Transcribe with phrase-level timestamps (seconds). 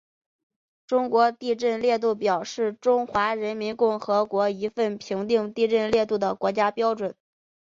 [0.87, 7.13] 中国地震烈度表是中华人民共和国一份评定地震烈度的国家标准。